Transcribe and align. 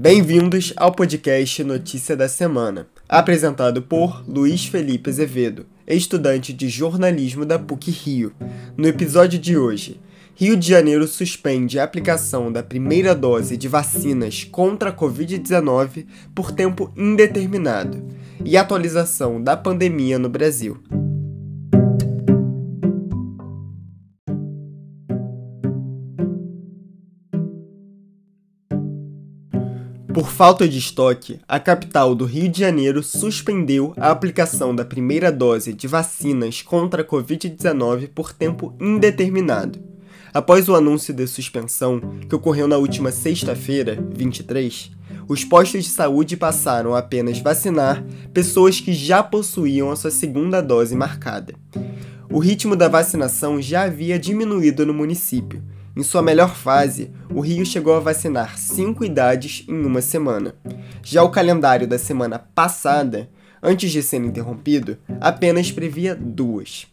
Bem-vindos 0.00 0.72
ao 0.78 0.92
podcast 0.92 1.62
Notícia 1.62 2.16
da 2.16 2.26
Semana, 2.26 2.88
apresentado 3.06 3.82
por 3.82 4.24
Luiz 4.26 4.64
Felipe 4.64 5.10
Azevedo, 5.10 5.66
estudante 5.86 6.54
de 6.54 6.70
jornalismo 6.70 7.44
da 7.44 7.58
PUC 7.58 7.90
Rio. 7.90 8.32
No 8.78 8.88
episódio 8.88 9.38
de 9.38 9.58
hoje, 9.58 10.00
Rio 10.34 10.56
de 10.56 10.66
Janeiro 10.66 11.06
suspende 11.06 11.78
a 11.78 11.84
aplicação 11.84 12.50
da 12.50 12.62
primeira 12.62 13.14
dose 13.14 13.58
de 13.58 13.68
vacinas 13.68 14.42
contra 14.42 14.88
a 14.88 14.96
Covid-19 14.96 16.06
por 16.34 16.50
tempo 16.50 16.90
indeterminado 16.96 18.02
e 18.42 18.56
atualização 18.56 19.38
da 19.38 19.54
pandemia 19.54 20.18
no 20.18 20.30
Brasil. 20.30 20.78
Por 30.12 30.28
falta 30.28 30.68
de 30.68 30.76
estoque, 30.76 31.38
a 31.46 31.60
capital 31.60 32.16
do 32.16 32.24
Rio 32.24 32.48
de 32.48 32.58
Janeiro 32.58 33.00
suspendeu 33.00 33.94
a 33.96 34.10
aplicação 34.10 34.74
da 34.74 34.84
primeira 34.84 35.30
dose 35.30 35.72
de 35.72 35.86
vacinas 35.86 36.62
contra 36.62 37.02
a 37.02 37.04
Covid-19 37.04 38.08
por 38.12 38.32
tempo 38.32 38.74
indeterminado. 38.80 39.78
Após 40.34 40.68
o 40.68 40.74
anúncio 40.74 41.14
de 41.14 41.28
suspensão, 41.28 42.00
que 42.28 42.34
ocorreu 42.34 42.66
na 42.66 42.76
última 42.76 43.12
sexta-feira, 43.12 44.02
23, 44.12 44.90
os 45.28 45.44
postos 45.44 45.84
de 45.84 45.90
saúde 45.90 46.36
passaram 46.36 46.92
a 46.92 46.98
apenas 46.98 47.38
vacinar 47.38 48.04
pessoas 48.34 48.80
que 48.80 48.92
já 48.92 49.22
possuíam 49.22 49.92
a 49.92 49.96
sua 49.96 50.10
segunda 50.10 50.60
dose 50.60 50.96
marcada. 50.96 51.54
O 52.28 52.40
ritmo 52.40 52.74
da 52.74 52.88
vacinação 52.88 53.62
já 53.62 53.82
havia 53.82 54.18
diminuído 54.18 54.84
no 54.84 54.94
município 54.94 55.62
em 56.00 56.02
sua 56.02 56.22
melhor 56.22 56.56
fase, 56.56 57.10
o 57.30 57.40
Rio 57.40 57.64
chegou 57.66 57.94
a 57.94 58.00
vacinar 58.00 58.56
cinco 58.58 59.04
idades 59.04 59.66
em 59.68 59.84
uma 59.84 60.00
semana. 60.00 60.54
Já 61.02 61.22
o 61.22 61.28
calendário 61.28 61.86
da 61.86 61.98
semana 61.98 62.38
passada, 62.38 63.28
antes 63.62 63.92
de 63.92 64.02
ser 64.02 64.16
interrompido, 64.16 64.96
apenas 65.20 65.70
previa 65.70 66.14
duas. 66.14 66.86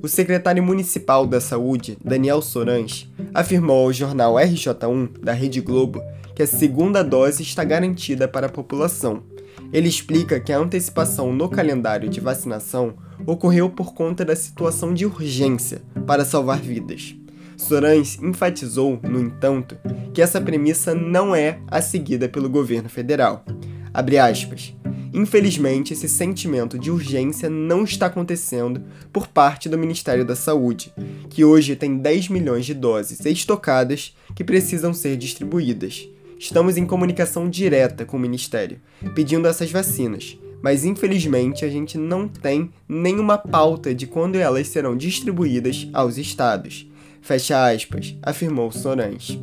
O 0.00 0.06
secretário 0.06 0.62
municipal 0.62 1.26
da 1.26 1.40
Saúde, 1.40 1.98
Daniel 2.02 2.40
Sorans, 2.40 3.10
afirmou 3.34 3.86
ao 3.86 3.92
jornal 3.92 4.34
RJ1 4.34 5.18
da 5.18 5.32
Rede 5.32 5.60
Globo 5.60 6.00
que 6.32 6.44
a 6.44 6.46
segunda 6.46 7.02
dose 7.02 7.42
está 7.42 7.64
garantida 7.64 8.28
para 8.28 8.46
a 8.46 8.50
população. 8.52 9.24
Ele 9.72 9.88
explica 9.88 10.38
que 10.38 10.52
a 10.52 10.58
antecipação 10.58 11.32
no 11.32 11.48
calendário 11.48 12.08
de 12.08 12.20
vacinação 12.20 12.94
ocorreu 13.26 13.68
por 13.68 13.94
conta 13.94 14.24
da 14.24 14.36
situação 14.36 14.94
de 14.94 15.04
urgência 15.04 15.82
para 16.06 16.24
salvar 16.24 16.60
vidas. 16.60 17.16
Sorans 17.56 18.18
enfatizou, 18.22 19.00
no 19.02 19.20
entanto, 19.20 19.76
que 20.12 20.22
essa 20.22 20.40
premissa 20.40 20.94
não 20.94 21.34
é 21.34 21.58
a 21.68 21.80
seguida 21.80 22.28
pelo 22.28 22.48
governo 22.48 22.88
federal. 22.88 23.44
Aspas, 23.92 24.74
Infelizmente, 25.14 25.92
esse 25.92 26.08
sentimento 26.08 26.76
de 26.76 26.90
urgência 26.90 27.48
não 27.48 27.84
está 27.84 28.06
acontecendo 28.06 28.82
por 29.12 29.28
parte 29.28 29.68
do 29.68 29.78
Ministério 29.78 30.24
da 30.24 30.34
Saúde, 30.34 30.92
que 31.30 31.44
hoje 31.44 31.76
tem 31.76 31.96
10 31.96 32.30
milhões 32.30 32.66
de 32.66 32.74
doses 32.74 33.24
estocadas 33.24 34.16
que 34.34 34.42
precisam 34.42 34.92
ser 34.92 35.16
distribuídas. 35.16 36.08
Estamos 36.36 36.76
em 36.76 36.84
comunicação 36.84 37.48
direta 37.48 38.04
com 38.04 38.16
o 38.16 38.20
Ministério, 38.20 38.80
pedindo 39.14 39.46
essas 39.46 39.70
vacinas, 39.70 40.36
mas 40.60 40.84
infelizmente 40.84 41.64
a 41.64 41.68
gente 41.68 41.96
não 41.96 42.26
tem 42.26 42.72
nenhuma 42.88 43.38
pauta 43.38 43.94
de 43.94 44.08
quando 44.08 44.34
elas 44.34 44.66
serão 44.66 44.96
distribuídas 44.96 45.88
aos 45.92 46.18
estados. 46.18 46.90
Fecha 47.24 47.70
aspas, 47.70 48.14
afirmou 48.22 48.70
Sorans. 48.70 49.40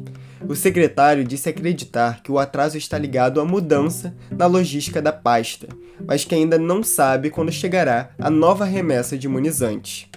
O 0.48 0.56
secretário 0.56 1.24
disse 1.24 1.50
acreditar 1.50 2.22
que 2.22 2.32
o 2.32 2.38
atraso 2.38 2.78
está 2.78 2.96
ligado 2.96 3.42
à 3.42 3.46
mudança 3.46 4.16
na 4.30 4.46
logística 4.46 5.02
da 5.02 5.12
pasta, 5.12 5.68
mas 6.06 6.24
que 6.24 6.36
ainda 6.36 6.60
não 6.60 6.84
sabe 6.84 7.32
quando 7.32 7.52
chegará 7.52 8.12
a 8.20 8.30
nova 8.30 8.66
remessa 8.66 9.18
de 9.18 9.26
imunizantes. 9.26 10.08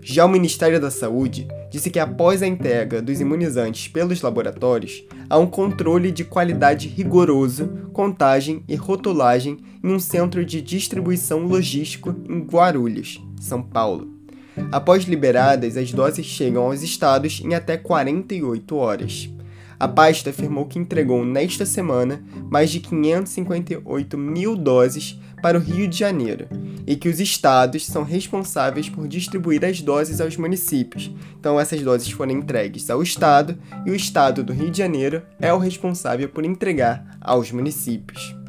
Já 0.00 0.24
o 0.24 0.28
Ministério 0.28 0.80
da 0.80 0.90
Saúde 0.90 1.46
disse 1.70 1.90
que 1.90 2.00
após 2.00 2.42
a 2.42 2.46
entrega 2.46 3.00
dos 3.00 3.20
imunizantes 3.20 3.86
pelos 3.86 4.20
laboratórios, 4.20 5.04
há 5.30 5.38
um 5.38 5.46
controle 5.46 6.10
de 6.10 6.24
qualidade 6.24 6.88
rigoroso, 6.88 7.68
contagem 7.92 8.64
e 8.66 8.74
rotulagem 8.74 9.58
em 9.82 9.92
um 9.92 10.00
centro 10.00 10.44
de 10.44 10.60
distribuição 10.60 11.46
logístico 11.46 12.16
em 12.28 12.40
Guarulhos, 12.40 13.24
São 13.40 13.62
Paulo. 13.62 14.21
Após 14.70 15.04
liberadas, 15.04 15.76
as 15.76 15.92
doses 15.92 16.26
chegam 16.26 16.64
aos 16.64 16.82
estados 16.82 17.40
em 17.44 17.54
até 17.54 17.76
48 17.76 18.76
horas. 18.76 19.30
A 19.78 19.88
pasta 19.88 20.30
afirmou 20.30 20.66
que 20.66 20.78
entregou 20.78 21.24
nesta 21.24 21.66
semana 21.66 22.22
mais 22.48 22.70
de 22.70 22.78
558 22.78 24.16
mil 24.16 24.56
doses 24.56 25.18
para 25.42 25.58
o 25.58 25.60
Rio 25.60 25.88
de 25.88 25.98
Janeiro 25.98 26.46
e 26.86 26.94
que 26.94 27.08
os 27.08 27.18
estados 27.18 27.84
são 27.84 28.04
responsáveis 28.04 28.88
por 28.88 29.08
distribuir 29.08 29.64
as 29.64 29.80
doses 29.80 30.20
aos 30.20 30.36
municípios. 30.36 31.10
Então, 31.38 31.58
essas 31.58 31.82
doses 31.82 32.10
foram 32.10 32.32
entregues 32.32 32.88
ao 32.90 33.02
estado 33.02 33.58
e 33.84 33.90
o 33.90 33.94
estado 33.94 34.44
do 34.44 34.52
Rio 34.52 34.70
de 34.70 34.78
Janeiro 34.78 35.22
é 35.40 35.52
o 35.52 35.58
responsável 35.58 36.28
por 36.28 36.44
entregar 36.44 37.18
aos 37.20 37.50
municípios. 37.50 38.41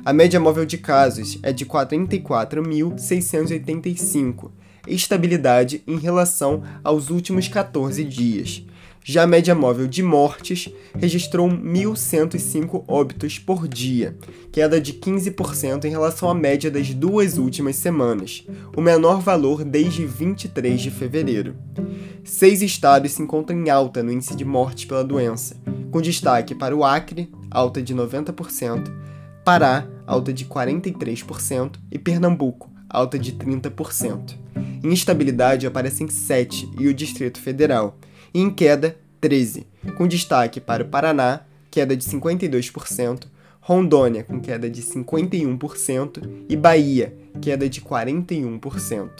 A 0.05 0.13
média 0.13 0.41
móvel 0.41 0.67
de 0.67 0.79
casos 0.79 1.39
é 1.45 1.53
de 1.53 1.65
44.685, 1.65 4.51
estabilidade 4.89 5.81
em 5.87 5.97
relação 5.97 6.65
aos 6.83 7.09
últimos 7.09 7.47
14 7.47 8.03
dias. 8.03 8.67
Já 9.05 9.23
a 9.23 9.29
média 9.29 9.55
móvel 9.55 9.87
de 9.87 10.03
mortes 10.03 10.69
registrou 10.99 11.49
1.105 11.49 12.83
óbitos 12.89 13.39
por 13.39 13.69
dia, 13.69 14.17
queda 14.51 14.81
de 14.81 14.95
15% 14.95 15.85
em 15.85 15.91
relação 15.91 16.29
à 16.29 16.34
média 16.34 16.69
das 16.69 16.93
duas 16.93 17.39
últimas 17.39 17.77
semanas, 17.77 18.45
o 18.77 18.81
menor 18.81 19.21
valor 19.21 19.65
desde 19.65 20.05
23 20.05 20.81
de 20.81 20.91
fevereiro. 20.91 21.55
Seis 22.25 22.61
estados 22.61 23.13
se 23.13 23.23
encontram 23.23 23.57
em 23.57 23.71
alta 23.71 24.03
no 24.03 24.11
índice 24.11 24.34
de 24.34 24.45
mortes 24.45 24.84
pela 24.84 25.05
doença, 25.05 25.55
com 25.93 26.01
destaque 26.01 26.57
para 26.57 26.75
o 26.75 26.84
Acre, 26.84 27.31
alta 27.51 27.81
de 27.81 27.95
90%, 27.95 29.12
Pará, 29.44 29.88
alta 30.06 30.32
de 30.32 30.44
43%, 30.44 31.72
e 31.91 31.98
Pernambuco, 31.98 32.70
alta 32.88 33.19
de 33.19 33.32
30%. 33.32 34.36
Em 34.84 34.92
estabilidade 34.92 35.66
aparecem 35.66 36.06
7 36.06 36.70
e 36.78 36.86
o 36.86 36.94
Distrito 36.94 37.41
Federal, 37.41 37.98
e 38.32 38.41
em 38.41 38.50
queda 38.50 38.97
13, 39.20 39.66
com 39.97 40.06
destaque 40.06 40.60
para 40.60 40.84
o 40.84 40.86
Paraná, 40.86 41.41
queda 41.72 41.97
de 41.97 42.04
52%, 42.04 43.25
Rondônia, 43.60 44.22
com 44.22 44.41
queda 44.41 44.70
de 44.70 44.80
51%, 44.80 46.44
e 46.48 46.56
Bahia, 46.56 47.12
queda 47.41 47.68
de 47.68 47.80
41%. 47.80 49.10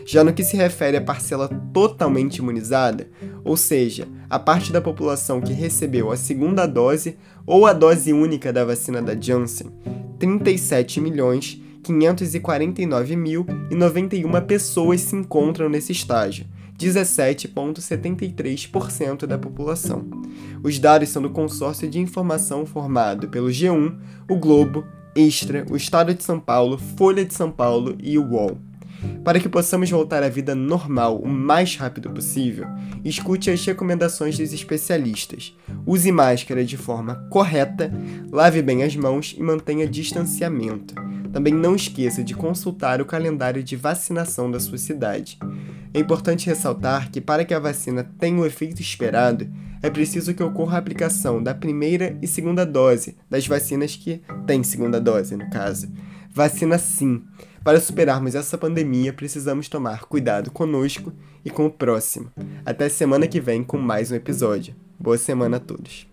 Já 0.06 0.24
no 0.24 0.32
que 0.32 0.42
se 0.42 0.56
refere 0.56 0.96
à 0.96 1.02
parcela 1.02 1.50
totalmente 1.72 2.38
imunizada, 2.38 3.06
ou 3.44 3.58
seja, 3.58 4.08
a 4.30 4.38
parte 4.38 4.72
da 4.72 4.80
população 4.80 5.42
que 5.42 5.52
recebeu 5.52 6.10
a 6.10 6.16
segunda 6.16 6.64
dose 6.64 7.18
ou 7.46 7.66
a 7.66 7.74
dose 7.74 8.14
única 8.14 8.50
da 8.50 8.64
vacina 8.64 9.02
da 9.02 9.14
Janssen, 9.14 9.70
37 10.18 10.98
milhões 10.98 11.60
549.091 11.82 14.46
pessoas 14.46 15.00
se 15.00 15.16
encontram 15.16 15.68
nesse 15.68 15.92
estágio, 15.92 16.46
17,73% 16.80 19.26
da 19.26 19.36
população. 19.36 20.08
Os 20.62 20.78
dados 20.78 21.10
são 21.10 21.20
do 21.20 21.28
consórcio 21.28 21.90
de 21.90 21.98
informação 21.98 22.64
formado 22.64 23.28
pelo 23.28 23.48
G1, 23.48 23.98
o 24.28 24.36
Globo, 24.36 24.86
Extra, 25.14 25.66
o 25.70 25.76
Estado 25.76 26.14
de 26.14 26.22
São 26.22 26.40
Paulo, 26.40 26.78
Folha 26.96 27.22
de 27.24 27.34
São 27.34 27.50
Paulo 27.50 27.96
e 28.00 28.16
o 28.16 28.26
UOL. 28.26 28.56
Para 29.24 29.40
que 29.40 29.48
possamos 29.48 29.90
voltar 29.90 30.22
à 30.22 30.28
vida 30.28 30.54
normal 30.54 31.18
o 31.18 31.28
mais 31.28 31.76
rápido 31.76 32.10
possível, 32.10 32.66
escute 33.04 33.50
as 33.50 33.64
recomendações 33.64 34.38
dos 34.38 34.52
especialistas. 34.52 35.56
Use 35.86 36.12
máscara 36.12 36.64
de 36.64 36.76
forma 36.76 37.26
correta, 37.30 37.90
lave 38.30 38.62
bem 38.62 38.82
as 38.82 38.94
mãos 38.94 39.34
e 39.36 39.42
mantenha 39.42 39.86
distanciamento. 39.86 40.94
Também 41.32 41.54
não 41.54 41.74
esqueça 41.74 42.22
de 42.22 42.34
consultar 42.34 43.00
o 43.00 43.06
calendário 43.06 43.62
de 43.62 43.76
vacinação 43.76 44.50
da 44.50 44.60
sua 44.60 44.78
cidade. 44.78 45.38
É 45.92 45.98
importante 45.98 46.46
ressaltar 46.46 47.10
que, 47.10 47.20
para 47.20 47.44
que 47.44 47.52
a 47.52 47.58
vacina 47.58 48.04
tenha 48.18 48.40
o 48.40 48.46
efeito 48.46 48.80
esperado, 48.80 49.48
é 49.82 49.90
preciso 49.90 50.34
que 50.34 50.42
ocorra 50.42 50.76
a 50.76 50.78
aplicação 50.78 51.42
da 51.42 51.54
primeira 51.54 52.16
e 52.22 52.26
segunda 52.26 52.64
dose 52.64 53.16
das 53.28 53.46
vacinas 53.46 53.96
que 53.96 54.22
têm 54.46 54.62
segunda 54.62 55.00
dose, 55.00 55.36
no 55.36 55.50
caso. 55.50 55.88
Vacina 56.32 56.78
sim. 56.78 57.24
Para 57.64 57.80
superarmos 57.80 58.34
essa 58.34 58.56
pandemia, 58.56 59.12
precisamos 59.12 59.68
tomar 59.68 60.04
cuidado 60.04 60.50
conosco 60.50 61.12
e 61.44 61.50
com 61.50 61.66
o 61.66 61.70
próximo. 61.70 62.30
Até 62.64 62.88
semana 62.88 63.26
que 63.26 63.40
vem 63.40 63.64
com 63.64 63.76
mais 63.76 64.10
um 64.10 64.14
episódio. 64.14 64.74
Boa 64.98 65.18
semana 65.18 65.56
a 65.56 65.60
todos. 65.60 66.09